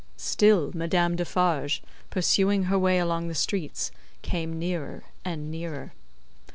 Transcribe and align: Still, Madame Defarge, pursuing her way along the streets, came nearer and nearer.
Still, 0.17 0.71
Madame 0.73 1.15
Defarge, 1.15 1.83
pursuing 2.09 2.63
her 2.63 2.79
way 2.79 2.97
along 2.97 3.27
the 3.27 3.35
streets, 3.35 3.91
came 4.23 4.57
nearer 4.57 5.03
and 5.23 5.51
nearer. 5.51 5.93